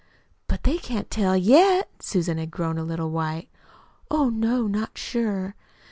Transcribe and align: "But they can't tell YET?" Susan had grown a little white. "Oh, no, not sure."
"But 0.47 0.63
they 0.63 0.79
can't 0.79 1.11
tell 1.11 1.37
YET?" 1.37 1.87
Susan 1.99 2.39
had 2.39 2.49
grown 2.49 2.79
a 2.79 2.83
little 2.83 3.11
white. 3.11 3.49
"Oh, 4.09 4.29
no, 4.31 4.65
not 4.65 4.97
sure." 4.97 5.53